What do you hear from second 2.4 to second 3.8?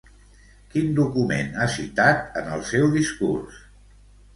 en el seu discurs?